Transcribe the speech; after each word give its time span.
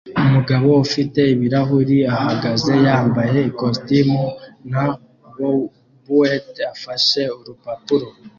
Umugabo 0.25 0.67
ufite 0.85 1.19
ibirahuri 1.33 1.97
ahagaze 2.15 2.73
yambaye 2.85 3.37
ikositimu 3.49 4.21
na 4.71 4.83
bowtie 6.05 6.63
afashe 6.73 7.21
urupapuro 7.37 8.07